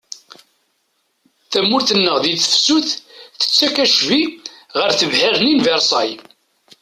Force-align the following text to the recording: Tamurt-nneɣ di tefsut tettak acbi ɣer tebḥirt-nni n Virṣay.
Tamurt-nneɣ 1.51 2.17
di 2.23 2.33
tefsut 2.41 2.87
tettak 3.39 3.75
acbi 3.85 4.21
ɣer 4.79 4.89
tebḥirt-nni 4.93 5.53
n 5.55 5.63
Virṣay. 5.65 6.11